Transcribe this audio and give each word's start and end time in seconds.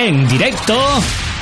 En 0.00 0.28
directo, 0.28 0.78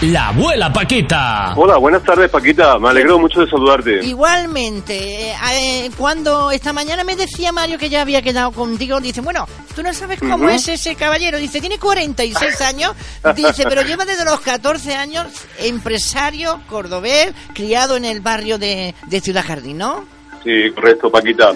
la 0.00 0.28
abuela 0.28 0.73
Paquita. 0.73 1.52
Hola, 1.56 1.77
buenas 1.77 2.02
tardes 2.02 2.30
Paquita, 2.30 2.79
me 2.79 2.88
alegro 2.88 3.19
mucho 3.19 3.42
de 3.42 3.51
saludarte. 3.51 4.02
Igualmente, 4.02 5.32
eh, 5.52 5.91
cuando 5.98 6.51
esta 6.51 6.73
mañana 6.73 7.05
me 7.05 7.16
decía 7.16 7.52
Mario 7.52 7.77
que 7.77 7.91
ya 7.91 8.01
había 8.01 8.23
quedado 8.23 8.52
contigo, 8.52 8.98
dice, 8.98 9.20
bueno, 9.20 9.46
tú 9.74 9.82
no 9.82 9.92
sabes 9.92 10.20
cómo 10.20 10.48
es 10.48 10.66
ese 10.69 10.95
caballero, 10.95 11.37
dice, 11.37 11.60
tiene 11.60 11.79
46 11.79 12.59
años, 12.62 12.92
dice, 13.34 13.65
pero 13.69 13.82
lleva 13.82 14.06
desde 14.06 14.24
los 14.24 14.41
14 14.41 14.95
años 14.95 15.27
empresario 15.59 16.59
cordobés, 16.66 17.34
criado 17.52 17.98
en 17.98 18.07
el 18.07 18.23
barrio 18.23 18.57
de, 18.57 18.95
de 19.07 19.20
Ciudad 19.20 19.45
Jardín, 19.46 19.77
¿no? 19.77 20.07
Sí, 20.43 20.70
correcto, 20.74 21.10
Paquita. 21.10 21.52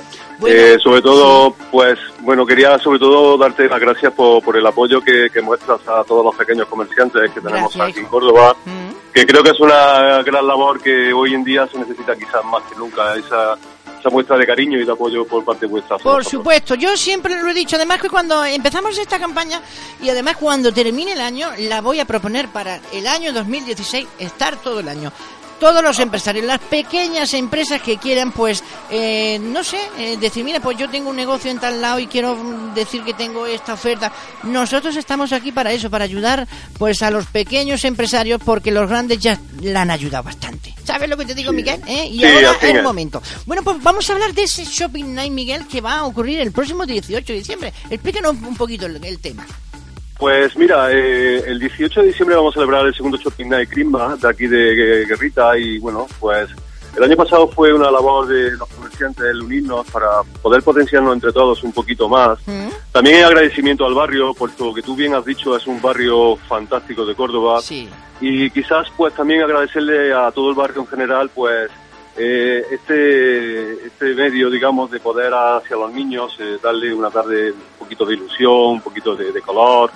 Eh, 0.47 0.77
sobre 0.83 1.03
todo, 1.03 1.55
pues, 1.71 1.99
bueno, 2.21 2.47
quería 2.47 2.79
sobre 2.79 2.99
todo 2.99 3.37
darte 3.37 3.69
las 3.69 3.81
gracias 3.81 4.13
por, 4.13 4.43
por 4.43 4.57
el 4.57 4.67
apoyo 4.67 5.01
que, 5.01 5.29
que, 5.33 5.41
muestras 5.41 5.81
a 5.89 6.05
todos 6.05 6.25
los 6.25 6.35
pequeños 6.35 6.67
comerciantes 6.69 7.31
que 7.33 7.41
tenemos 7.41 7.75
Gracias, 7.75 7.89
aquí 7.89 8.01
en. 8.01 8.07
Córdoba, 8.07 8.57
Mm. 8.65 9.13
que 9.13 9.27
creo 9.27 9.43
que 9.43 9.51
es 9.51 9.61
una 9.61 10.23
gran 10.23 10.47
labor 10.47 10.81
que 10.81 11.13
hoy 11.13 11.35
en 11.35 11.45
día 11.45 11.67
se 11.71 11.79
necesita 11.79 12.17
quizás 12.17 12.45
más 12.45 12.63
que 12.65 12.77
nunca, 12.77 13.15
esa, 13.17 13.57
esa 13.99 14.11
muestra 14.11 14.37
de 14.37 14.47
cariño 14.47 14.79
y 14.79 14.85
de 14.85 14.93
apoyo 14.93 15.25
por 15.27 15.45
parte 15.45 15.67
vuestra. 15.67 15.99
Por 15.99 16.25
supuesto, 16.25 16.75
yo 16.75 16.97
siempre 16.97 17.41
lo 17.41 17.49
he 17.49 17.55
dicho, 17.55 17.77
además 17.77 18.01
que 18.01 18.09
cuando 18.09 18.45
empezamos 18.45 18.97
esta 18.99 19.19
campaña 19.19 19.61
y 20.03 20.09
además 20.09 20.37
cuando 20.37 20.73
termine 20.73 21.13
el 21.13 21.21
año, 21.21 21.49
la 21.59 21.81
voy 21.81 22.01
a 22.01 22.05
proponer 22.05 22.49
para 22.49 22.81
el 22.93 23.07
año 23.07 23.33
2016, 23.33 24.07
estar 24.19 24.57
todo 24.57 24.81
el 24.81 24.89
año. 24.89 25.13
Todos 25.61 25.83
los 25.83 25.99
empresarios, 25.99 26.47
las 26.47 26.59
pequeñas 26.59 27.35
empresas 27.35 27.83
que 27.83 27.99
quieran, 27.99 28.33
pues, 28.33 28.65
eh, 28.91 29.39
no 29.39 29.63
sé, 29.63 29.79
eh, 29.99 30.17
decir, 30.19 30.43
mira, 30.43 30.59
pues 30.59 30.79
yo 30.79 30.89
tengo 30.89 31.11
un 31.11 31.17
negocio 31.17 31.51
en 31.51 31.61
tal 31.61 31.81
lado 31.83 31.99
y 32.01 32.07
quiero 32.07 32.35
mm, 32.35 32.73
decir 32.75 33.05
que 33.05 33.13
tengo 33.13 33.45
esta 33.47 33.75
oferta. 33.75 34.11
Nosotros 34.45 34.97
estamos 34.97 35.33
aquí 35.35 35.53
para 35.53 35.71
eso, 35.73 35.91
para 35.91 36.05
ayudar, 36.05 36.49
pues, 36.79 37.03
a 37.03 37.11
los 37.11 37.27
pequeños 37.27 37.85
empresarios, 37.85 38.41
porque 38.43 38.71
los 38.71 38.89
grandes 38.89 39.19
ya 39.19 39.39
la 39.61 39.83
han 39.83 39.91
ayudado 39.91 40.25
bastante. 40.25 40.75
¿Sabes 40.83 41.11
lo 41.11 41.17
que 41.19 41.27
te 41.27 41.35
digo, 41.35 41.53
Miguel? 41.53 41.83
¿Eh? 41.87 42.07
Y 42.11 42.21
Sí, 42.21 42.25
ahora 42.27 42.53
así 42.53 42.67
el 42.67 42.77
es. 42.79 42.83
momento. 42.83 43.23
Bueno, 43.45 43.63
pues 43.63 43.83
vamos 43.83 44.09
a 44.09 44.15
hablar 44.15 44.33
de 44.33 44.45
ese 44.45 44.65
Shopping 44.65 45.15
Night, 45.15 45.31
Miguel, 45.31 45.67
que 45.69 45.83
va 45.83 45.99
a 45.99 46.05
ocurrir 46.07 46.41
el 46.41 46.53
próximo 46.53 46.87
18 46.87 47.33
de 47.35 47.39
diciembre. 47.39 47.73
Explícanos 47.91 48.33
un 48.33 48.57
poquito 48.57 48.87
el, 48.87 49.05
el 49.05 49.19
tema. 49.21 49.47
Pues 50.21 50.55
mira, 50.57 50.93
eh, 50.93 51.43
el 51.47 51.59
18 51.59 52.03
de 52.03 52.07
diciembre 52.09 52.37
vamos 52.37 52.53
a 52.55 52.61
celebrar 52.61 52.87
el 52.87 52.95
segundo 52.95 53.17
Shopping 53.17 53.49
Night 53.49 53.71
Crisma 53.71 54.17
de 54.21 54.29
aquí 54.29 54.47
de 54.47 54.75
Gue- 54.77 55.09
Guerrita 55.09 55.57
y 55.57 55.79
bueno, 55.79 56.07
pues 56.21 56.51
el 56.95 57.03
año 57.03 57.17
pasado 57.17 57.49
fue 57.49 57.73
una 57.73 57.91
labor 57.91 58.27
de 58.29 58.51
los 58.51 58.69
comerciantes 58.69 59.25
el 59.25 59.41
unirnos 59.43 59.87
para 59.91 60.07
poder 60.43 60.63
potenciarnos 60.63 61.15
entre 61.15 61.33
todos 61.33 61.63
un 61.65 61.73
poquito 61.73 62.07
más. 62.09 62.39
¿Mm? 62.47 62.69
También 62.93 63.17
hay 63.17 63.23
agradecimiento 63.23 63.87
al 63.87 63.95
barrio, 63.95 64.35
puesto 64.35 64.75
que 64.75 64.83
tú 64.83 64.95
bien 64.95 65.15
has 65.15 65.25
dicho 65.25 65.57
es 65.57 65.67
un 65.67 65.81
barrio 65.81 66.37
fantástico 66.37 67.07
de 67.07 67.15
Córdoba 67.15 67.63
Sí. 67.63 67.89
y 68.21 68.51
quizás 68.51 68.89
pues 68.99 69.15
también 69.15 69.43
agradecerle 69.43 70.13
a 70.13 70.31
todo 70.33 70.51
el 70.51 70.55
barrio 70.55 70.83
en 70.83 70.87
general 70.89 71.31
pues 71.35 71.71
eh, 72.19 72.63
este 72.73 73.87
este 73.87 74.15
medio 74.15 74.51
digamos 74.51 74.91
de 74.91 74.99
poder 74.99 75.33
hacia 75.33 75.77
los 75.77 75.93
niños 75.93 76.37
eh, 76.41 76.59
darle 76.61 76.93
una 76.93 77.09
tarde 77.09 77.53
un 77.53 77.59
poquito 77.79 78.05
de 78.05 78.15
ilusión 78.15 78.53
un 78.53 78.81
poquito 78.81 79.15
de, 79.15 79.31
de 79.31 79.41
color 79.41 79.91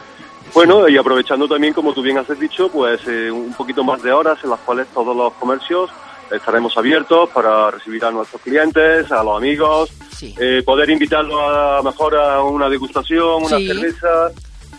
bueno 0.54 0.88
y 0.88 0.96
aprovechando 0.96 1.48
también 1.48 1.74
como 1.74 1.92
tú 1.92 2.02
bien 2.02 2.18
has 2.18 2.38
dicho 2.38 2.68
pues 2.68 3.00
eh, 3.06 3.30
un 3.30 3.52
poquito 3.54 3.82
más 3.84 4.02
de 4.02 4.12
horas 4.12 4.38
en 4.44 4.50
las 4.50 4.60
cuales 4.60 4.86
todos 4.94 5.16
los 5.16 5.32
comercios 5.34 5.90
estaremos 6.30 6.76
abiertos 6.76 7.28
para 7.30 7.70
recibir 7.70 8.04
a 8.04 8.10
nuestros 8.10 8.40
clientes 8.42 9.10
a 9.12 9.22
los 9.22 9.36
amigos 9.36 9.90
Sí. 10.16 10.32
eh, 10.38 10.62
poder 10.64 10.88
invitarlos 10.90 11.40
a 11.40 11.80
mejor 11.82 12.14
a 12.16 12.40
una 12.42 12.68
degustación 12.68 13.42
una 13.44 13.58
Sí. 13.58 13.66
cerveza 13.66 14.30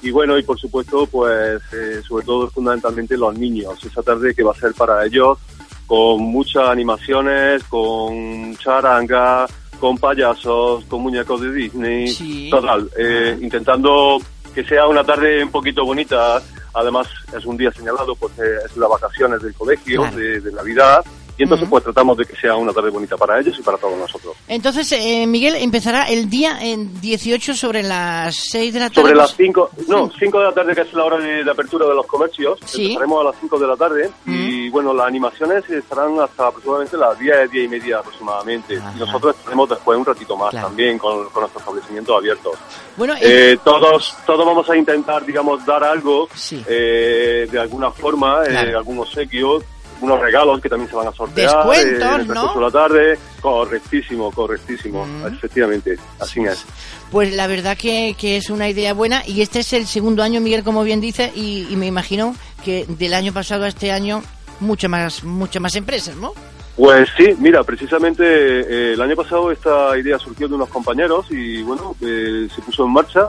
y 0.02 0.12
bueno, 0.12 0.38
y 0.38 0.44
por 0.44 0.60
supuesto, 0.60 1.08
pues 1.08 1.62
eh, 1.74 2.00
sobre 2.08 2.24
todo 2.26 2.48
fundamentalmente 2.52 3.18
los 3.18 3.36
niños, 3.36 3.84
esa 3.84 4.04
tarde 4.04 4.36
que 4.36 4.44
va 4.44 4.52
a 4.52 4.56
ser 4.56 4.72
para 4.76 5.04
ellos 5.04 5.40
con 5.88 6.22
muchas 6.22 6.68
animaciones, 6.70 7.64
con 7.64 8.56
charanga, 8.58 9.48
con 9.80 9.98
payasos, 9.98 10.86
con 10.86 11.02
muñecos 11.02 11.42
de 11.42 11.52
Disney, 11.52 12.08
Sí. 12.08 12.50
total, 12.52 12.88
eh, 12.98 13.36
intentando 13.42 14.20
que 14.56 14.64
sea 14.64 14.88
una 14.88 15.04
tarde 15.04 15.44
un 15.44 15.52
poquito 15.52 15.84
bonita, 15.86 16.42
además 16.74 17.08
es 17.38 17.46
un 17.46 17.58
día 17.58 17.72
señalado, 17.72 18.16
pues 18.16 18.32
eh, 18.40 18.58
es 18.66 18.76
las 18.78 18.90
vacaciones 18.90 19.42
del 19.42 19.54
colegio, 19.54 20.02
Claro. 20.02 20.16
de, 20.18 20.40
de 20.42 20.52
Navidad, 20.54 21.04
y 21.38 21.44
entonces 21.44 21.64
Ujú. 21.64 21.72
pues 21.72 21.84
tratamos 21.84 22.18
de 22.18 22.26
que 22.26 22.36
sea 22.36 22.56
una 22.56 22.72
tarde 22.74 22.90
bonita 22.90 23.18
para 23.18 23.40
ellos 23.40 23.58
y 23.60 23.62
para 23.62 23.78
todos 23.78 23.98
nosotros. 23.98 24.36
Entonces, 24.48 24.92
eh, 24.94 25.26
Miguel, 25.28 25.56
empezará 25.56 26.08
el 26.10 26.30
día 26.30 26.58
en 26.62 27.00
18 27.02 27.54
sobre 27.56 27.84
las 27.84 28.36
6 28.52 28.74
de 28.74 28.80
la 28.80 28.90
tarde. 28.90 29.02
Sobre 29.02 29.16
las 29.16 29.34
pues- 29.34 29.48
5, 29.48 29.70
no, 29.88 30.10
5 30.18 30.40
de 30.40 30.46
la 30.46 30.52
tarde 30.54 30.76
que 30.76 30.82
es 30.82 30.94
la 30.94 31.04
hora 31.06 31.18
de, 31.18 31.44
de 31.44 31.52
apertura 31.52 31.86
de 31.88 31.96
los 31.96 32.06
comercios, 32.06 32.60
Sí. 32.66 32.84
empezaremos 32.86 33.22
a 33.22 33.24
las 33.32 33.36
5 33.40 33.60
de 33.60 33.68
la 33.68 33.76
tarde 33.76 34.10
y 34.26 34.70
bueno, 34.70 34.94
las 34.94 35.08
animaciones 35.08 35.70
estarán 35.70 36.20
hasta 36.20 36.48
aproximadamente 36.48 36.98
las 36.98 37.18
10, 37.20 37.52
10 37.52 37.66
y 37.66 37.68
media 37.68 38.00
aproximadamente 38.00 38.78
Ajá. 38.78 38.94
y 38.96 39.00
nosotros 39.00 39.36
estaremos 39.38 39.70
después 39.70 39.98
un 39.98 40.06
ratito 40.06 40.36
más 40.38 40.52
Claro. 40.52 40.68
también 40.68 40.98
con, 40.98 41.26
con 41.30 41.42
nuestros 41.42 41.62
establecimientos 41.62 42.18
abiertos. 42.18 42.54
Bueno, 42.98 43.14
eh, 43.16 43.54
Eh, 43.54 43.58
todos, 43.64 44.16
todos 44.26 44.46
vamos 44.46 44.70
a 44.70 44.76
intentar, 44.78 45.26
digamos, 45.26 45.66
dar 45.66 45.84
algo 45.84 46.28
Sí. 46.34 46.64
eh, 46.68 47.48
de 47.52 47.60
alguna 47.60 47.92
forma, 47.92 48.44
eh, 48.46 48.50
Claro. 48.50 48.78
algún 48.78 49.00
obsequio, 49.00 49.62
unos 50.02 50.20
regalos 50.20 50.60
que 50.62 50.70
también 50.70 50.90
se 50.90 50.96
van 50.96 51.08
a 51.08 51.12
sortear 51.12 51.52
Descuentos, 51.66 52.22
eh, 52.22 52.34
¿no? 52.34 52.60
la 52.60 52.72
tarde. 52.72 53.18
Correctísimo, 53.42 54.32
correctísimo, 54.32 55.06
Mm. 55.06 55.28
efectivamente, 55.28 55.98
así 56.20 56.42
es. 56.42 56.66
pues 57.12 57.34
la 57.34 57.48
verdad 57.48 57.78
que, 57.78 58.16
que 58.20 58.38
es 58.38 58.50
una 58.50 58.68
idea 58.70 58.94
buena 58.94 59.24
y 59.26 59.42
este 59.42 59.60
es 59.60 59.74
el 59.74 59.86
segundo 59.88 60.24
año, 60.24 60.42
Miguel, 60.42 60.64
como 60.64 60.84
bien 60.84 61.00
dice, 61.02 61.32
y, 61.36 61.68
y 61.70 61.76
me 61.76 61.86
imagino 61.88 62.36
que 62.64 62.86
del 62.88 63.14
año 63.14 63.32
pasado 63.34 63.64
a 63.64 63.68
este 63.68 63.92
año 63.92 64.22
muchas 64.60 64.90
más, 64.90 65.24
muchas 65.24 65.62
más 65.62 65.76
empresas, 65.76 66.16
¿no? 66.16 66.34
Pues 66.76 67.08
sí, 67.16 67.34
mira, 67.40 67.64
precisamente 67.64 68.24
eh, 68.26 68.94
el 68.94 69.02
año 69.02 69.16
pasado 69.16 69.50
esta 69.52 69.98
idea 69.98 70.20
surgió 70.20 70.48
de 70.50 70.56
unos 70.56 70.68
compañeros 70.70 71.26
y 71.30 71.62
bueno, 71.64 71.96
eh, 72.02 72.48
se 72.54 72.62
puso 72.62 72.84
en 72.86 72.92
marcha 72.92 73.28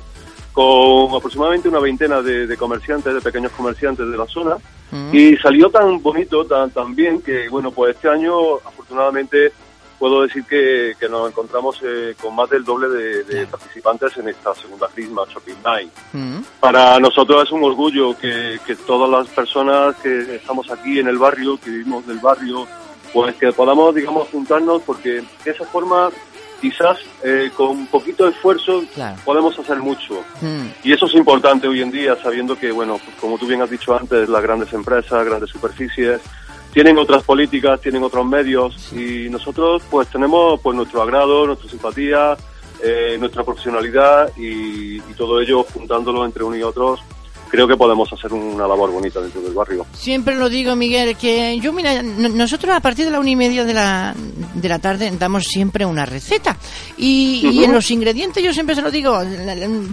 con 0.53 1.15
aproximadamente 1.15 1.69
una 1.69 1.79
veintena 1.79 2.23
de, 2.23 2.47
de 2.47 2.57
comerciantes, 2.57 3.13
de 3.15 3.21
pequeños 3.21 3.53
comerciantes 3.53 4.11
de 4.11 4.17
la 4.17 4.27
zona 4.27 4.57
Mm. 4.91 5.15
y 5.15 5.37
salió 5.39 5.71
tan 5.71 6.01
bonito, 6.01 6.45
tan, 6.45 6.71
tan 6.71 6.95
bien 6.95 7.21
que 7.21 7.49
bueno, 7.49 7.71
pues 7.71 7.97
este 7.97 8.09
año 8.09 8.57
afortunadamente 8.65 9.53
puedo 9.99 10.23
decir 10.23 10.45
que, 10.45 10.95
que 10.99 11.09
nos 11.09 11.29
encontramos 11.31 11.81
eh, 11.83 12.15
con 12.21 12.35
más 12.35 12.49
del 12.51 12.65
doble 12.65 12.89
de, 12.89 13.25
de 13.25 13.47
participantes 13.47 14.17
en 14.19 14.29
esta 14.29 14.55
segunda 14.55 14.89
Crisma 14.95 15.23
Shopping 15.29 15.63
Night. 15.65 15.91
Mm. 16.13 16.39
Para 16.61 16.99
nosotros 17.01 17.45
es 17.45 17.51
un 17.51 17.65
orgullo 17.65 18.17
que, 18.17 18.59
que 18.67 18.77
todas 18.77 19.09
las 19.09 19.29
personas 19.29 19.97
que 19.97 20.37
estamos 20.37 20.71
aquí 20.71 20.99
en 20.99 21.09
el 21.09 21.19
barrio, 21.19 21.59
que 21.59 21.71
vivimos 21.71 22.07
del 22.07 22.19
barrio, 22.19 22.67
pues 23.13 23.35
que 23.37 23.53
podamos, 23.53 23.95
digamos, 23.95 24.29
juntarnos 24.29 24.83
porque 24.83 25.23
de 25.45 25.51
esa 25.51 25.65
forma 25.65 26.11
quizás 26.61 26.99
eh, 27.23 27.51
con 27.57 27.87
poquito 27.87 28.29
esfuerzo 28.29 28.83
Claro. 28.95 29.17
podemos 29.25 29.59
hacer 29.59 29.79
mucho. 29.79 30.23
Mm. 30.41 30.67
Y 30.85 30.93
eso 30.93 31.07
es 31.07 31.15
importante 31.15 31.69
hoy 31.69 31.83
en 31.83 31.91
día, 31.91 32.17
sabiendo 32.23 32.59
que, 32.59 32.73
bueno, 32.73 32.99
pues 33.05 33.17
como 33.21 33.39
tú 33.39 33.47
bien 33.47 33.63
has 33.63 33.71
dicho 33.71 33.97
antes, 33.97 34.29
las 34.29 34.43
grandes 34.43 34.73
empresas, 34.73 35.25
grandes 35.25 35.51
superficies, 35.51 36.21
tienen 36.73 36.99
otras 36.99 37.23
políticas, 37.23 37.81
tienen 37.81 38.03
otros 38.03 38.27
medios 38.27 38.93
y 38.93 39.29
nosotros 39.31 39.83
pues 39.91 40.09
tenemos 40.09 40.61
pues 40.61 40.77
nuestro 40.77 41.01
agrado, 41.03 41.47
nuestra 41.47 41.71
simpatía, 41.71 42.37
eh, 42.83 43.17
nuestra 43.19 43.43
profesionalidad 43.45 44.31
y, 44.37 44.97
y 44.99 45.15
todo 45.17 45.41
ello 45.41 45.65
juntándolo 45.73 46.25
entre 46.27 46.45
unos 46.45 46.59
y 46.59 46.63
otros 46.63 47.01
creo 47.49 47.67
que 47.69 47.77
podemos 47.77 48.13
hacer 48.13 48.33
una 48.33 48.67
labor 48.67 48.91
bonita 48.91 49.21
dentro 49.21 49.41
del 49.41 49.53
barrio. 49.55 49.87
Siempre 49.93 50.35
lo 50.35 50.49
digo, 50.49 50.75
Miguel, 50.77 51.17
que 51.17 51.59
yo, 51.61 51.73
mira, 51.73 52.03
nosotros 52.03 52.75
a 52.75 52.81
partir 52.81 53.05
de 53.05 53.11
la 53.11 53.21
una 53.21 53.31
y 53.31 53.37
media 53.37 53.65
de 53.65 53.75
la, 53.75 54.15
de 54.55 54.69
la 54.69 54.79
tarde 54.79 55.11
damos 55.19 55.45
siempre 55.45 55.85
una 55.85 56.07
receta. 56.07 56.57
Y, 56.97 57.41
y 57.43 57.49
Ujú. 57.49 57.65
en 57.65 57.73
los 57.73 57.91
ingredientes 57.91 58.43
yo 58.43 58.53
siempre 58.53 58.75
se 58.75 58.83
lo 58.83 58.91
digo, 58.91 59.13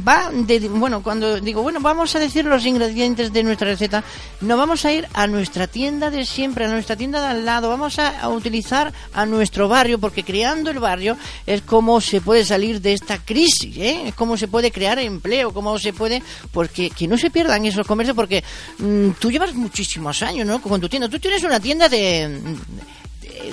va 0.07 0.29
de, 0.33 0.59
bueno, 0.69 1.03
cuando 1.03 1.39
digo, 1.39 1.61
bueno, 1.61 1.79
vamos 1.81 2.15
a 2.15 2.19
decir 2.19 2.45
los 2.45 2.65
ingredientes 2.65 3.31
de 3.33 3.43
nuestra 3.43 3.67
receta, 3.67 4.03
no 4.41 4.57
vamos 4.57 4.85
a 4.85 4.93
ir 4.93 5.07
a 5.13 5.27
nuestra 5.27 5.67
tienda 5.67 6.09
de 6.09 6.25
siempre, 6.25 6.65
a 6.65 6.69
nuestra 6.69 6.95
tienda 6.95 7.21
de 7.21 7.27
al 7.27 7.45
lado, 7.45 7.69
vamos 7.69 7.99
a, 7.99 8.19
a 8.19 8.29
utilizar 8.29 8.93
a 9.13 9.25
nuestro 9.25 9.67
barrio, 9.67 9.99
porque 9.99 10.23
creando 10.23 10.71
el 10.71 10.79
barrio 10.79 11.17
es 11.45 11.61
como 11.61 12.01
se 12.01 12.21
puede 12.21 12.45
salir 12.45 12.81
de 12.81 12.93
esta 12.93 13.17
crisis, 13.17 13.75
¿eh? 13.77 14.03
Es 14.07 14.15
cómo 14.15 14.37
se 14.37 14.47
puede 14.47 14.71
crear 14.71 14.99
empleo, 14.99 15.53
cómo 15.53 15.77
se 15.77 15.93
puede, 15.93 16.23
porque 16.51 16.89
que 16.89 17.07
no 17.07 17.17
se 17.17 17.29
pierda 17.29 17.42
pierdan 17.43 17.65
esos 17.65 17.85
comercios 17.85 18.15
porque 18.15 18.41
mm, 18.79 19.09
tú 19.19 19.29
llevas 19.29 19.53
muchísimos 19.53 20.21
años, 20.23 20.47
¿no? 20.47 20.61
Con 20.61 20.79
tu 20.79 20.87
tienda. 20.87 21.09
Tú 21.09 21.19
tienes 21.19 21.43
una 21.43 21.59
tienda 21.59 21.89
de... 21.89 22.39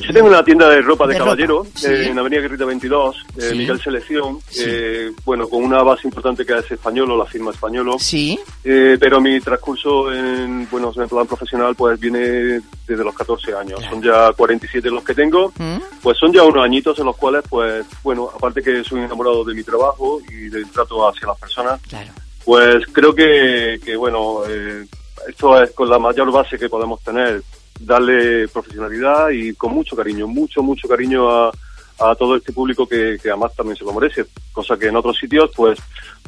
Yo 0.03 0.13
tengo 0.13 0.29
una 0.29 0.45
tienda 0.45 0.69
de 0.69 0.81
ropa 0.83 1.07
de, 1.07 1.15
de 1.15 1.19
caballero 1.19 1.59
ropa, 1.65 1.71
sí. 1.75 1.87
eh, 1.89 2.09
en 2.11 2.19
Avenida 2.19 2.41
Guerrita 2.43 2.65
22, 2.65 3.17
eh, 3.17 3.41
Sí. 3.51 3.55
Miguel 3.57 3.81
Selección, 3.81 4.39
Sí. 4.49 4.63
eh, 4.67 5.11
bueno, 5.25 5.49
con 5.49 5.65
una 5.65 5.83
base 5.83 6.07
importante 6.07 6.45
que 6.45 6.57
es 6.59 6.71
españolo, 6.71 7.17
la 7.17 7.25
firma 7.25 7.51
españolo. 7.51 7.99
Sí. 7.99 8.39
Eh, 8.63 8.97
pero 9.01 9.21
mi 9.21 9.41
transcurso 9.41 10.13
en, 10.13 10.69
bueno, 10.71 10.93
en 10.95 11.09
plan 11.09 11.27
profesional 11.27 11.75
pues 11.75 11.99
viene 11.99 12.61
desde 12.87 13.05
los 13.05 13.15
14 13.15 13.55
años. 13.55 13.81
Claro. 13.81 13.95
Son 13.95 14.03
ya 14.03 14.33
47 14.37 14.91
los 14.91 15.03
que 15.03 15.15
tengo. 15.15 15.53
¿Mm? 15.59 15.79
Pues 16.03 16.19
son 16.19 16.33
ya 16.33 16.43
unos 16.45 16.63
añitos 16.65 16.99
en 16.99 17.07
los 17.07 17.17
cuales, 17.17 17.43
pues, 17.49 17.85
bueno, 18.05 18.31
aparte 18.33 18.63
que 18.63 18.85
soy 18.85 19.01
enamorado 19.01 19.45
de 19.45 19.55
mi 19.55 19.63
trabajo 19.65 20.21
y 20.31 20.49
del 20.51 20.69
trato 20.71 21.09
hacia 21.09 21.27
las 21.29 21.39
personas, 21.39 21.81
Claro. 21.89 22.13
Pues 22.51 22.85
creo 22.91 23.15
que, 23.15 23.79
que 23.85 23.95
bueno, 23.95 24.41
eh, 24.49 24.85
esto 25.29 25.63
es 25.63 25.71
con 25.71 25.89
la 25.89 26.01
mayor 26.01 26.33
base 26.33 26.59
que 26.59 26.69
podemos 26.69 27.01
tener, 27.01 27.45
darle 27.79 28.49
profesionalidad 28.49 29.31
y 29.31 29.55
con 29.55 29.73
mucho 29.73 29.95
cariño, 29.95 30.27
mucho, 30.27 30.61
mucho 30.61 30.89
cariño 30.89 31.31
a, 31.31 31.53
a 32.01 32.15
todo 32.17 32.35
este 32.35 32.53
público 32.53 32.89
que, 32.89 33.21
que 33.23 33.31
además 33.31 33.55
también 33.55 33.77
se 33.77 33.85
lo 33.85 33.93
merece, 33.93 34.25
cosa 34.61 34.79
que 34.79 34.87
en 34.89 34.97
otros 34.97 35.17
sitios, 35.19 35.51
pues, 35.55 35.79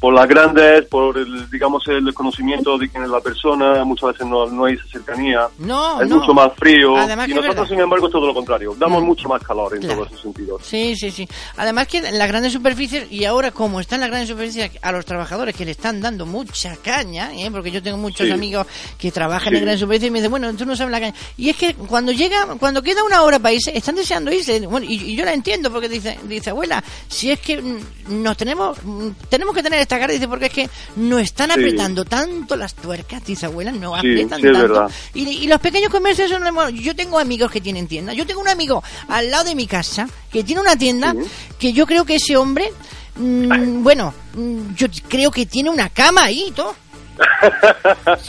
por 0.00 0.12
las 0.14 0.26
grandes, 0.26 0.84
por 0.86 1.16
el, 1.16 1.48
digamos, 1.50 1.86
el 1.86 2.04
desconocimiento 2.04 2.76
de 2.76 2.88
quién 2.88 3.04
es 3.04 3.10
la 3.10 3.20
persona, 3.20 3.84
muchas 3.84 4.12
veces 4.12 4.26
no, 4.26 4.46
no 4.46 4.64
hay 4.64 4.74
esa 4.74 4.84
cercanía, 4.88 5.46
No, 5.58 6.00
es 6.02 6.08
no. 6.08 6.18
mucho 6.18 6.34
más 6.34 6.52
frío, 6.56 6.96
Además 6.96 7.28
y 7.28 7.30
nosotros, 7.34 7.54
verdad. 7.54 7.68
sin 7.70 7.80
embargo, 7.80 8.06
es 8.06 8.12
todo 8.12 8.26
lo 8.26 8.34
contrario, 8.34 8.74
damos 8.76 9.02
Mm. 9.02 9.06
mucho 9.06 9.28
más 9.28 9.42
calor 9.42 9.74
en 9.74 9.80
Claro. 9.82 9.96
todos 9.98 10.08
esos 10.08 10.22
sentidos. 10.22 10.62
Sí, 10.64 10.96
sí, 10.96 11.10
sí. 11.12 11.28
Además 11.56 11.86
que 11.86 11.98
en 11.98 12.18
las 12.18 12.26
grandes 12.26 12.52
superficies, 12.52 13.12
y 13.12 13.24
ahora 13.26 13.52
como 13.52 13.78
están 13.80 14.00
las 14.00 14.08
grandes 14.08 14.28
superficies 14.28 14.72
a 14.82 14.90
los 14.92 15.04
trabajadores 15.04 15.54
que 15.54 15.64
le 15.64 15.70
están 15.70 16.00
dando 16.00 16.26
mucha 16.26 16.76
caña, 16.76 17.30
¿eh? 17.34 17.48
porque 17.52 17.70
yo 17.70 17.80
tengo 17.82 17.96
muchos 17.98 18.26
Sí. 18.26 18.32
amigos 18.32 18.66
que 18.98 19.12
trabajan 19.12 19.50
Sí. 19.50 19.56
en 19.58 19.62
grandes 19.62 19.80
superficies 19.80 20.08
y 20.08 20.10
me 20.10 20.18
dicen, 20.18 20.30
bueno, 20.32 20.52
tú 20.56 20.66
no 20.66 20.74
sabes 20.74 20.90
la 20.90 21.00
caña. 21.00 21.14
Y 21.36 21.48
es 21.50 21.56
que 21.56 21.74
cuando 21.74 22.10
llega, 22.10 22.46
cuando 22.58 22.82
queda 22.82 23.04
una 23.04 23.22
hora 23.22 23.38
para 23.38 23.52
irse, 23.52 23.76
están 23.76 23.94
deseando 23.94 24.32
irse. 24.32 24.66
Bueno, 24.66 24.86
y, 24.88 24.94
y 24.94 25.14
yo 25.16 25.24
la 25.24 25.32
entiendo 25.32 25.70
porque 25.70 25.88
dice, 25.88 26.18
dice, 26.24 26.50
abuela, 26.50 26.82
si 27.08 27.30
es 27.30 27.38
que 27.38 27.60
mm, 27.62 28.21
nos 28.22 28.36
tenemos, 28.36 28.78
mm, 28.82 29.08
tenemos 29.28 29.54
que 29.54 29.62
tener 29.62 29.80
esta 29.80 29.98
cara, 29.98 30.12
dice, 30.12 30.28
porque 30.28 30.46
es 30.46 30.52
que 30.52 30.70
nos 30.96 31.20
están 31.20 31.48
Sí. 31.50 31.60
apretando 31.60 32.04
tanto 32.04 32.56
las 32.56 32.74
tuercas, 32.74 33.24
dice 33.24 33.46
abuela, 33.46 33.72
no 33.72 33.92
Sí, 33.94 33.98
aprietan 33.98 34.40
sí, 34.40 34.46
es 34.46 34.52
tanto. 34.52 34.86
Y, 35.14 35.28
y 35.28 35.46
los 35.48 35.60
pequeños 35.60 35.90
comercios 35.90 36.30
son 36.30 36.42
yo 36.74 36.94
tengo 36.96 37.18
amigos 37.18 37.50
que 37.50 37.60
tienen 37.60 37.86
tiendas 37.86 38.16
yo 38.16 38.26
tengo 38.26 38.40
un 38.40 38.48
amigo 38.48 38.82
al 39.08 39.30
lado 39.30 39.44
de 39.44 39.54
mi 39.54 39.66
casa 39.66 40.08
que 40.30 40.44
tiene 40.44 40.60
una 40.60 40.76
tienda 40.76 41.14
que 41.58 41.72
yo 41.72 41.86
creo 41.86 42.04
que 42.04 42.16
ese 42.16 42.36
hombre 42.36 42.70
mm, 43.16 43.82
bueno 43.82 44.12
mm, 44.34 44.74
yo 44.74 44.86
creo 45.08 45.30
que 45.30 45.46
tiene 45.46 45.70
una 45.70 45.88
cama 45.88 46.24
ahí 46.24 46.46
y 46.48 46.52
todo 46.52 46.74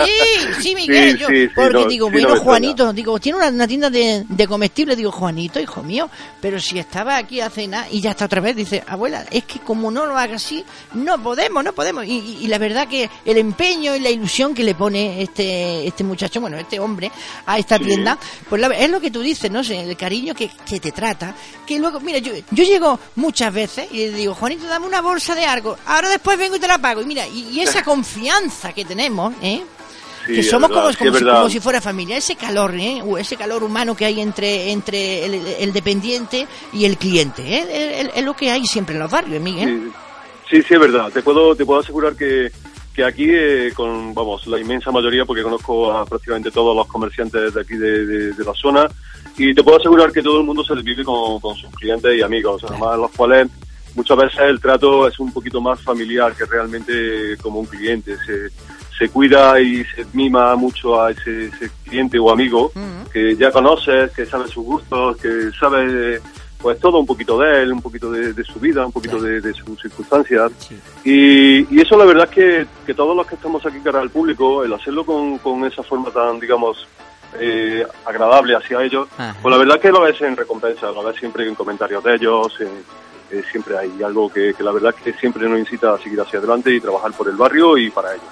Sí, 0.05 0.11
sí, 0.61 0.75
Miguel, 0.75 1.13
Sí, 1.13 1.17
yo, 1.19 1.27
sí, 1.27 1.47
porque 1.53 1.73
no, 1.73 1.85
digo, 1.85 2.09
bueno, 2.09 2.27
no 2.29 2.33
me 2.33 2.37
extraña. 2.37 2.43
Juanito, 2.43 2.93
digo, 2.93 3.19
tiene 3.19 3.37
una, 3.37 3.49
una 3.49 3.67
tienda 3.67 3.89
de, 3.89 4.25
de 4.27 4.47
comestibles, 4.47 4.97
digo, 4.97 5.11
Juanito, 5.11 5.59
hijo 5.59 5.83
mío, 5.83 6.09
pero 6.41 6.59
si 6.59 6.79
estaba 6.79 7.17
aquí 7.17 7.39
a 7.41 7.49
cenar 7.49 7.87
y 7.91 8.01
ya 8.01 8.11
está 8.11 8.25
otra 8.25 8.41
vez, 8.41 8.55
dice, 8.55 8.83
abuela, 8.87 9.25
es 9.31 9.43
que 9.45 9.59
como 9.59 9.91
no 9.91 10.05
lo 10.05 10.17
haga 10.17 10.35
así, 10.35 10.63
no 10.93 11.21
podemos, 11.21 11.63
no 11.63 11.73
podemos. 11.73 12.05
Y, 12.05 12.19
y- 12.19 12.37
y 12.41 12.47
la 12.47 12.57
verdad 12.57 12.87
que 12.87 13.09
el 13.25 13.37
empeño 13.37 13.95
y 13.95 13.99
la 13.99 14.09
ilusión 14.09 14.53
que 14.53 14.63
le 14.63 14.75
pone 14.75 15.21
este, 15.21 15.87
este 15.87 16.03
muchacho, 16.03 16.41
bueno, 16.41 16.57
este 16.57 16.79
hombre, 16.79 17.11
a 17.45 17.57
esta 17.57 17.77
Sí. 17.77 17.85
tienda, 17.85 18.17
pues 18.49 18.61
la- 18.61 18.67
es 18.75 18.89
lo 18.89 18.99
que 18.99 19.11
tú 19.11 19.21
dices, 19.21 19.49
¿no? 19.51 19.63
sé, 19.63 19.79
El 19.81 19.95
cariño 19.97 20.33
que, 20.33 20.49
que 20.65 20.79
te 20.79 20.91
trata, 20.91 21.33
que 21.65 21.79
luego, 21.79 21.99
mira, 21.99 22.17
yo, 22.19 22.33
yo 22.51 22.63
llego 22.63 22.99
muchas 23.15 23.53
veces 23.53 23.87
y 23.91 23.97
le 23.97 24.11
digo, 24.11 24.33
Juanito, 24.35 24.65
dame 24.67 24.85
una 24.87 25.01
bolsa 25.01 25.35
de 25.35 25.45
algo, 25.45 25.77
ahora 25.85 26.09
después 26.09 26.37
vengo 26.37 26.55
y 26.55 26.59
te 26.59 26.67
la 26.67 26.77
pago. 26.79 27.01
Y 27.01 27.05
mira, 27.05 27.25
y, 27.27 27.49
y 27.49 27.61
esa 27.61 27.83
confianza 27.83 28.73
que 28.73 28.82
tenemos, 28.85 29.33
¿eh? 29.41 29.63
Sí, 30.25 30.35
que 30.35 30.43
somos 30.43 30.69
verdad, 30.69 30.83
como, 30.97 31.11
como 31.11 31.17
si, 31.19 31.25
como 31.25 31.49
si 31.49 31.59
fuera 31.59 31.81
familia. 31.81 32.15
Ese 32.15 32.35
calor, 32.37 32.73
¿eh? 32.75 33.01
O 33.05 33.17
ese 33.17 33.35
calor 33.35 33.61
humano 33.63 33.93
que 33.95 34.05
hay 34.05 34.21
entre 34.21 34.71
entre 34.71 35.25
el, 35.25 35.33
el 35.59 35.73
dependiente 35.73 36.47
y 36.71 36.85
el 36.85 36.97
cliente. 36.97 37.41
¿eh? 37.43 37.99
Es, 38.01 38.09
es 38.15 38.23
lo 38.23 38.33
que 38.33 38.49
hay 38.49 38.65
siempre 38.65 38.95
en 38.95 39.01
los 39.01 39.11
barrios, 39.11 39.41
Miguel. 39.41 39.91
Sí, 40.49 40.57
sí, 40.61 40.63
sí, 40.67 40.73
es 40.75 40.79
verdad. 40.79 41.11
Te 41.11 41.21
puedo, 41.21 41.53
te 41.55 41.65
puedo 41.65 41.81
asegurar 41.81 42.15
que, 42.15 42.49
que 42.95 43.03
aquí, 43.03 43.25
eh, 43.27 43.73
con 43.75 44.13
vamos, 44.13 44.47
la 44.47 44.59
inmensa 44.59 44.91
mayoría, 44.91 45.25
porque 45.25 45.43
conozco 45.43 45.91
a 45.91 46.05
prácticamente 46.05 46.51
todos 46.51 46.73
los 46.73 46.87
comerciantes 46.87 47.53
de 47.53 47.59
aquí 47.61 47.75
de, 47.75 48.05
de- 48.05 48.31
de 48.33 48.43
la 48.45 48.53
zona, 48.53 48.87
y 49.37 49.53
te 49.53 49.61
puedo 49.61 49.77
asegurar 49.77 50.11
que 50.13 50.21
todo 50.21 50.39
el 50.39 50.45
mundo 50.45 50.63
se 50.63 50.73
vive 50.75 51.03
con, 51.03 51.39
con 51.41 51.55
sus 51.57 51.69
clientes 51.71 52.15
y 52.17 52.21
amigos, 52.21 52.63
además 52.69 52.97
los 52.97 53.11
cuales 53.11 53.49
muchas 53.95 54.17
veces 54.17 54.39
el 54.41 54.59
trato 54.61 55.05
es 55.07 55.19
un 55.19 55.33
poquito 55.33 55.59
más 55.59 55.81
familiar 55.81 56.33
que 56.35 56.45
realmente 56.45 57.35
como 57.41 57.59
un 57.59 57.65
cliente. 57.65 58.15
Se, 58.25 58.49
se 58.97 59.09
cuida 59.09 59.59
y 59.59 59.83
se 59.85 60.05
mima 60.13 60.55
mucho 60.55 61.01
a 61.01 61.11
ese, 61.11 61.45
ese 61.47 61.69
cliente 61.83 62.19
o 62.19 62.31
amigo 62.31 62.71
Ujú. 62.75 63.09
que 63.11 63.35
ya 63.35 63.51
conoces, 63.51 64.11
que 64.11 64.25
sabe 64.25 64.47
sus 64.47 64.63
gustos, 64.63 65.17
que 65.17 65.49
sabe 65.59 66.21
pues 66.61 66.79
todo 66.79 66.97
un 66.99 67.05
poquito 67.05 67.37
de 67.39 67.63
él, 67.63 67.73
un 67.73 67.81
poquito 67.81 68.09
de, 68.09 68.31
de 68.31 68.43
su 68.45 68.57
vida, 68.57 68.85
un 68.85 68.91
poquito 68.93 69.19
de, 69.19 69.41
de 69.41 69.53
sus 69.53 69.81
circunstancias. 69.81 70.49
Sí. 70.59 70.79
Y, 71.03 71.75
y 71.75 71.81
eso 71.81 71.97
la 71.97 72.05
verdad 72.05 72.23
es 72.29 72.35
que, 72.35 72.65
que 72.85 72.93
todos 72.93 73.15
los 73.17 73.27
que 73.27 73.35
estamos 73.35 73.65
aquí 73.65 73.79
cara 73.83 73.99
al 73.99 74.09
público, 74.09 74.63
el 74.63 74.71
hacerlo 74.71 75.05
con, 75.05 75.39
con 75.39 75.65
esa 75.65 75.83
forma 75.83 76.09
tan, 76.11 76.39
digamos, 76.39 76.87
eh, 77.37 77.85
agradable 78.05 78.55
hacia 78.55 78.81
ellos, 78.81 79.09
Ajá. 79.17 79.35
pues 79.41 79.51
la 79.51 79.57
verdad 79.57 79.75
es 79.75 79.81
que 79.81 79.91
lo 79.91 80.01
ves 80.01 80.21
en 80.21 80.37
recompensa, 80.37 80.91
lo 80.91 81.03
ves 81.03 81.17
siempre 81.17 81.45
en 81.45 81.55
comentarios 81.55 82.01
de 82.03 82.15
ellos, 82.15 82.53
en- 82.61 82.69
eh, 83.33 83.43
siempre 83.51 83.77
hay 83.77 84.03
algo 84.03 84.31
que, 84.31 84.53
que 84.53 84.63
la 84.63 84.71
verdad 84.71 84.93
que 84.93 85.13
siempre 85.13 85.49
nos 85.49 85.59
incita 85.59 85.93
a 85.93 85.97
seguir 85.97 86.21
hacia 86.21 86.37
adelante 86.37 86.73
y 86.73 86.79
trabajar 86.79 87.11
por 87.13 87.27
el 87.27 87.35
barrio 87.35 87.77
y 87.77 87.89
para 87.89 88.13
ellos. 88.13 88.23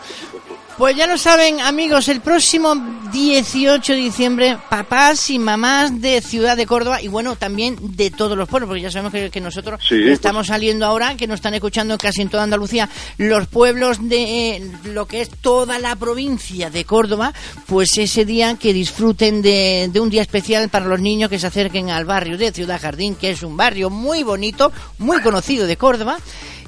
Pues 0.78 0.96
ya 0.96 1.06
lo 1.06 1.18
saben, 1.18 1.60
amigos, 1.60 2.08
el 2.08 2.22
próximo 2.22 2.74
18 3.12 3.94
de 3.94 4.00
diciembre, 4.00 4.58
papás 4.70 5.30
y 5.30 5.38
mamás 5.38 6.02
de 6.02 6.22
Ciudad 6.22 6.56
de 6.58 6.66
Córdoba 6.66 7.02
y 7.02 7.08
bueno, 7.08 7.36
también 7.36 7.78
de 7.96 8.10
todos 8.10 8.38
los 8.38 8.48
pueblos, 8.48 8.68
porque 8.68 8.82
ya 8.82 8.90
sabemos 8.90 9.12
que, 9.12 9.30
que 9.30 9.42
nosotros 9.42 9.80
Sí, 9.88 10.02
estamos 10.08 10.48
saliendo 10.48 10.86
ahora, 10.86 11.16
que 11.18 11.28
nos 11.28 11.36
están 11.36 11.54
escuchando 11.54 11.98
casi 11.98 12.22
en 12.22 12.30
toda 12.30 12.44
Andalucía, 12.44 12.90
los 13.18 13.48
pueblos 13.48 14.08
de 14.08 14.56
eh, 14.56 14.72
lo 14.86 15.08
que 15.08 15.22
es 15.22 15.30
toda 15.30 15.78
la 15.78 15.96
provincia 15.98 16.70
de 16.70 16.86
Córdoba, 16.86 17.34
pues 17.68 17.98
ese 17.98 18.26
día 18.26 18.56
que 18.56 18.74
disfruten 18.74 19.42
de, 19.42 19.90
de 19.92 20.00
un 20.00 20.10
día 20.10 20.22
especial 20.22 20.70
para 20.70 20.86
los 20.86 21.00
niños 21.00 21.30
que 21.30 21.38
se 21.38 21.48
acerquen 21.48 21.90
al 21.90 22.06
barrio 22.06 22.38
de 22.38 22.52
Ciudad 22.52 22.82
Jardín, 22.82 23.16
que 23.16 23.32
es 23.32 23.44
un 23.44 23.58
barrio 23.58 23.90
muy 23.90 24.24
bonito, 24.24 24.72
muy 24.98 25.22
conocido 25.22 25.68
de 25.68 25.78
Córdoba 25.78 26.18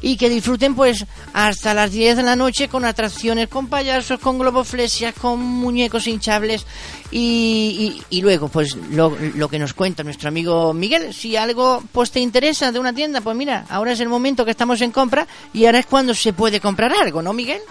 y 0.01 0.17
que 0.17 0.29
disfruten 0.29 0.75
pues 0.75 1.05
hasta 1.33 1.73
las 1.73 1.91
10 1.91 2.17
de 2.17 2.23
la 2.23 2.35
noche 2.35 2.67
con 2.67 2.83
atracciones, 2.83 3.47
con 3.47 3.67
payasos, 3.67 4.19
con 4.19 4.37
globoflesias, 4.37 5.15
con 5.15 5.39
muñecos 5.39 6.07
hinchables 6.07 6.65
y, 7.09 8.03
luego 8.21 8.49
pues 8.49 8.75
lo, 8.75 9.15
lo 9.35 9.47
que 9.47 9.59
nos 9.59 9.73
cuenta 9.73 10.03
nuestro 10.03 10.27
amigo 10.27 10.73
Miguel, 10.73 11.13
si 11.13 11.37
algo 11.37 11.81
pues 11.91 12.11
te 12.11 12.19
interesa 12.19 12.71
de 12.71 12.79
una 12.79 12.93
tienda, 12.93 13.21
pues 13.21 13.35
mira, 13.35 13.65
ahora 13.69 13.93
es 13.93 13.99
el 14.01 14.09
momento 14.09 14.43
que 14.43 14.51
estamos 14.51 14.81
en 14.81 14.91
compra 14.91 15.25
y 15.53 15.65
ahora 15.65 15.79
es 15.79 15.85
cuando 15.85 16.13
se 16.13 16.33
puede 16.33 16.59
comprar 16.59 16.91
algo, 16.93 17.21
¿no 17.21 17.31
Miguel? 17.31 17.61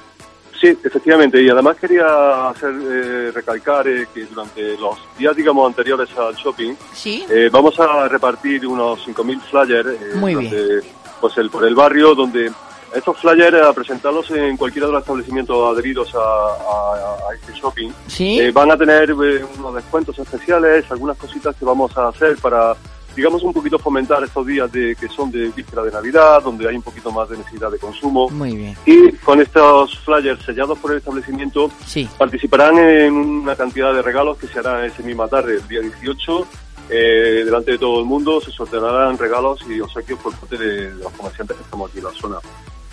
Sí, 0.62 0.78
efectivamente, 0.84 1.42
y 1.42 1.48
además 1.48 1.76
quería 1.76 2.48
hacer 2.50 2.70
eh, 2.72 3.32
recalcar 3.34 3.88
eh, 3.88 4.06
que 4.14 4.26
durante 4.26 4.78
los 4.78 4.96
días, 5.18 5.34
digamos, 5.34 5.66
anteriores 5.66 6.08
al 6.16 6.36
shopping, 6.36 6.74
Sí. 6.94 7.26
eh, 7.28 7.48
vamos 7.50 7.80
a 7.80 8.06
repartir 8.06 8.64
unos 8.68 9.04
5.000 9.04 9.40
flyers 9.40 9.88
eh, 9.88 10.12
Muy 10.14 10.34
durante, 10.34 10.82
pues 11.20 11.36
el, 11.38 11.50
por 11.50 11.64
el 11.66 11.74
barrio, 11.74 12.14
donde 12.14 12.52
estos 12.94 13.18
flyers, 13.18 13.60
a 13.60 13.72
presentarlos 13.72 14.30
en 14.30 14.56
cualquiera 14.56 14.86
de 14.86 14.92
los 14.92 15.02
establecimientos 15.02 15.74
adheridos 15.74 16.14
a, 16.14 16.18
a- 16.20 17.16
a 17.28 17.34
este 17.34 17.54
shopping, 17.54 17.90
Sí. 18.06 18.48
van 18.52 18.70
a 18.70 18.76
tener 18.76 19.12
unos 19.12 19.74
descuentos 19.74 20.16
especiales, 20.16 20.84
algunas 20.92 21.16
cositas 21.18 21.56
que 21.56 21.64
vamos 21.64 21.90
a 21.98 22.06
hacer 22.06 22.36
para, 22.36 22.76
digamos, 23.14 23.42
un 23.42 23.52
poquito 23.52 23.78
fomentar 23.78 24.22
estos 24.24 24.46
días 24.46 24.70
de 24.72 24.96
que 24.96 25.08
son 25.08 25.30
de 25.30 25.48
víspera 25.50 25.82
de 25.82 25.90
Navidad, 25.92 26.42
donde 26.42 26.68
hay 26.68 26.76
un 26.76 26.82
poquito 26.82 27.10
más 27.12 27.28
de 27.28 27.38
necesidad 27.38 27.70
de 27.70 27.78
consumo. 27.78 28.28
Muy 28.30 28.54
bien. 28.56 28.76
Y 28.86 29.12
con 29.16 29.40
estos 29.40 29.98
flyers 30.00 30.42
sellados 30.44 30.78
por 30.78 30.92
el 30.92 30.98
establecimiento, 30.98 31.70
Sí. 31.86 32.08
participarán 32.18 32.78
en 32.78 33.12
una 33.14 33.54
cantidad 33.56 33.92
de 33.94 34.02
regalos 34.02 34.38
que 34.38 34.46
se 34.46 34.58
hará 34.58 34.84
esa 34.86 35.02
misma 35.02 35.28
tarde, 35.28 35.54
el 35.56 35.68
día 35.68 35.80
18. 35.80 36.46
eh, 36.90 37.42
delante 37.44 37.70
de 37.72 37.78
todo 37.78 38.00
el 38.00 38.04
mundo 38.06 38.40
se 38.40 38.50
sortearán 38.50 39.16
regalos 39.16 39.60
y 39.68 39.80
obsequios 39.80 40.18
por 40.18 40.34
parte 40.34 40.58
de, 40.58 40.90
de 40.90 41.02
los 41.02 41.12
comerciantes 41.12 41.56
que 41.56 41.62
estamos 41.62 41.88
aquí 41.88 41.98
en 41.98 42.04
la 42.04 42.10
zona. 42.10 42.36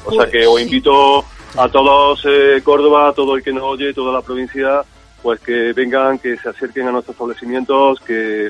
O 0.06 0.12
sea 0.12 0.20
Pues, 0.20 0.30
que 0.30 0.48
os 0.48 0.58
sí. 0.58 0.64
invito 0.64 1.26
a 1.58 1.68
todos 1.70 2.22
eh, 2.26 2.62
Córdoba, 2.64 3.10
a 3.10 3.14
todo 3.14 3.36
el 3.36 3.44
que 3.44 3.52
nos 3.52 3.64
oye, 3.64 3.94
toda 3.94 4.14
la 4.14 4.22
provincia, 4.22 4.84
pues 5.22 5.42
que 5.42 5.74
vengan, 5.74 6.18
que 6.20 6.38
se 6.38 6.48
acerqen 6.50 6.88
a 6.88 6.92
nuestros 6.92 7.16
establecimientos, 7.16 8.00
que, 8.02 8.50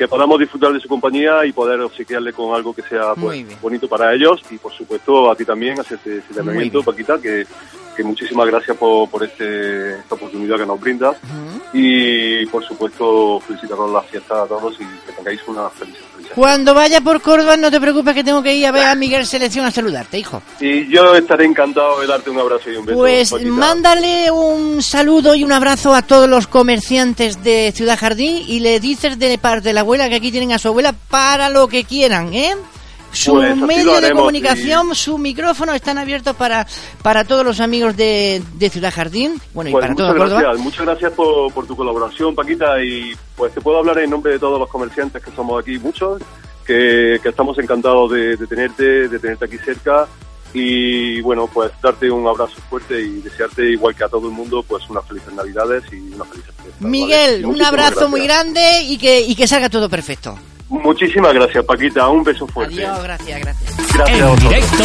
que 0.00 0.08
podamos 0.08 0.38
disfrutar 0.38 0.72
de 0.72 0.80
su 0.80 0.88
compañía 0.88 1.44
y 1.44 1.52
poder 1.52 1.78
obsequiarle 1.82 2.32
con 2.32 2.54
algo 2.54 2.72
que 2.72 2.80
sea 2.80 3.14
pues, 3.14 3.44
bonito 3.60 3.86
para 3.86 4.14
ellos 4.14 4.40
y 4.50 4.56
por 4.56 4.72
supuesto 4.72 5.30
a 5.30 5.36
ti 5.36 5.44
también 5.44 5.78
hacerte 5.78 6.16
ese 6.16 6.28
Muy 6.28 6.36
llamamiento. 6.38 6.82
Paquita, 6.82 7.20
que, 7.20 7.46
que 7.94 8.02
muchísimas 8.02 8.46
gracias 8.46 8.78
por, 8.78 9.10
por 9.10 9.22
este, 9.24 9.98
esta 9.98 10.14
oportunidad 10.14 10.56
que 10.56 10.64
nos 10.64 10.80
brindas 10.80 11.18
Ujú. 11.22 11.60
y 11.74 12.46
por 12.46 12.64
supuesto 12.64 13.40
felicitaros 13.40 13.92
la 13.92 14.00
fiesta 14.00 14.42
a 14.42 14.46
todos 14.46 14.72
y 14.76 14.84
que 15.06 15.12
tengáis 15.14 15.46
una 15.46 15.68
feliz 15.68 15.98
Cuando 16.34 16.74
vaya 16.74 17.00
por 17.00 17.20
Córdoba, 17.20 17.56
no 17.56 17.70
te 17.70 17.80
preocupes 17.80 18.14
que 18.14 18.24
tengo 18.24 18.42
que 18.42 18.54
ir 18.54 18.66
a 18.66 18.70
ver 18.72 18.84
a 18.84 18.94
Miguel 18.94 19.26
Selección 19.26 19.64
a 19.66 19.70
saludarte, 19.70 20.18
hijo. 20.18 20.42
Y 20.60 20.88
yo 20.88 21.14
estaré 21.14 21.44
encantado 21.44 22.00
de 22.00 22.06
darte 22.06 22.30
un 22.30 22.38
abrazo 22.38 22.70
y 22.70 22.76
un 22.76 22.86
beso. 22.86 22.98
Pues 22.98 23.30
Paquita. 23.30 23.50
mándale 23.50 24.30
un 24.30 24.82
saludo 24.82 25.34
y 25.34 25.44
un 25.44 25.52
abrazo 25.52 25.94
a 25.94 26.02
todos 26.02 26.28
los 26.28 26.46
comerciantes 26.46 27.42
de 27.42 27.72
Ciudad 27.74 27.98
Jardín 27.98 28.44
y 28.46 28.60
le 28.60 28.80
dices 28.80 29.18
de 29.18 29.38
parte 29.38 29.68
de 29.68 29.74
la 29.74 29.80
abuela 29.80 30.08
que 30.08 30.16
aquí 30.16 30.30
tienen 30.30 30.52
a 30.52 30.58
su 30.58 30.68
abuela 30.68 30.94
para 31.08 31.48
lo 31.48 31.68
que 31.68 31.84
quieran, 31.84 32.32
¿eh? 32.34 32.54
Su 33.12 33.32
Pues 33.32 33.50
así 33.50 33.60
lo 33.60 33.66
medio 33.66 33.90
de 33.92 33.96
haremos, 33.98 34.20
comunicación, 34.20 34.94
su 34.94 35.18
micrófono 35.18 35.72
están 35.74 35.98
abiertos 35.98 36.36
para, 36.36 36.66
para 37.02 37.24
todos 37.24 37.44
los 37.44 37.60
amigos 37.60 37.96
de, 37.96 38.42
de 38.54 38.70
Ciudad 38.70 38.92
Jardín, 38.94 39.40
bueno, 39.52 39.70
y 39.70 39.72
Pues 39.72 39.82
para 39.82 39.92
muchas 39.92 40.06
todo 40.06 40.16
Córdoba. 40.16 40.40
gracias, 40.42 40.64
muchas 40.64 40.86
gracias 40.86 41.12
por, 41.12 41.52
por 41.52 41.66
tu 41.66 41.76
colaboración, 41.76 42.34
Paquita, 42.34 42.82
y 42.82 43.12
pues 43.36 43.52
te 43.52 43.60
puedo 43.60 43.78
hablar 43.78 43.98
en 43.98 44.10
nombre 44.10 44.32
de 44.32 44.38
todos 44.38 44.58
los 44.58 44.68
comerciantes 44.68 45.22
que 45.24 45.30
somos 45.32 45.60
aquí, 45.60 45.78
muchos, 45.78 46.22
que, 46.64 47.18
que 47.22 47.28
estamos 47.28 47.58
encantados 47.58 48.12
de, 48.12 48.36
de 48.36 48.46
tenerte, 48.46 49.08
de 49.08 49.18
tenerte 49.18 49.44
aquí 49.44 49.58
cerca 49.58 50.06
y 50.52 51.20
bueno, 51.20 51.46
pues 51.46 51.70
darte 51.82 52.10
un 52.10 52.26
abrazo 52.26 52.56
fuerte 52.68 53.00
y 53.00 53.20
desearte 53.20 53.70
igual 53.70 53.94
que 53.94 54.04
a 54.04 54.08
todo 54.08 54.28
el 54.28 54.34
mundo, 54.34 54.64
pues 54.66 54.88
unas 54.90 55.06
felices 55.06 55.32
navidades 55.32 55.84
y 55.92 56.14
unas 56.14 56.28
felices 56.28 56.54
fiestas. 56.62 56.80
¿vale? 56.80 56.90
Miguel, 56.90 57.46
un 57.46 57.62
abrazo 57.62 58.08
muy 58.08 58.22
grande 58.22 58.82
y 58.82 58.98
que, 58.98 59.20
y 59.20 59.34
que 59.34 59.46
salga 59.46 59.68
todo 59.68 59.88
perfecto. 59.88 60.38
Muchísimas 60.68 61.34
gracias, 61.34 61.64
Paquita, 61.64 62.08
un 62.08 62.22
beso 62.22 62.46
fuerte. 62.46 62.86
Adiós, 62.86 63.02
gracias, 63.02 63.40
gracias. 63.40 63.92
Gracias 63.92 64.20
En 64.20 64.36
directo, 64.36 64.84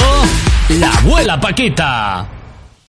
la 0.70 0.92
abuela 0.98 1.40
Paquita. 1.40 2.35